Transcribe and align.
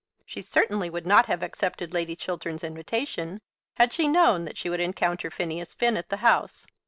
She 0.25 0.41
certainly 0.41 0.89
would 0.89 1.05
not 1.05 1.27
have 1.27 1.43
accepted 1.43 1.93
Lady 1.93 2.15
Chiltern's 2.15 2.63
invitation 2.63 3.39
had 3.75 3.93
she 3.93 4.07
known 4.07 4.45
that 4.45 4.57
she 4.57 4.67
would 4.67 4.79
encounter 4.81 5.29
Phineas 5.29 5.75
Finn 5.75 5.95
at 5.95 6.09
the 6.09 6.17
house. 6.25 6.65